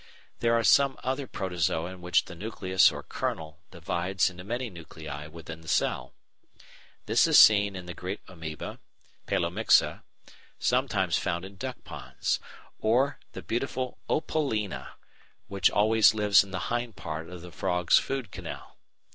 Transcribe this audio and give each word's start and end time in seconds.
There 0.39 0.55
are 0.57 0.63
some 0.63 0.97
other 1.03 1.27
Protozoa 1.27 1.91
in 1.91 2.01
which 2.01 2.25
the 2.25 2.33
nucleus 2.33 2.91
or 2.91 3.03
kernel 3.03 3.59
divides 3.69 4.31
into 4.31 4.43
many 4.43 4.67
nuclei 4.67 5.27
within 5.27 5.61
the 5.61 5.67
cell. 5.67 6.15
This 7.05 7.27
is 7.27 7.37
seen 7.37 7.75
in 7.75 7.85
the 7.85 7.93
Giant 7.93 8.19
Amoeba 8.27 8.79
(Pelomyxa), 9.27 10.01
sometimes 10.57 11.19
found 11.19 11.45
in 11.45 11.55
duck 11.55 11.83
ponds, 11.83 12.39
or 12.79 13.19
the 13.33 13.43
beautiful 13.43 13.99
Opalina, 14.09 14.87
which 15.47 15.69
always 15.69 16.15
lives 16.15 16.43
in 16.43 16.49
the 16.49 16.73
hind 16.73 16.95
part 16.95 17.29
of 17.29 17.43
the 17.43 17.51
frog's 17.51 17.99
food 17.99 18.31
canal. 18.31 18.77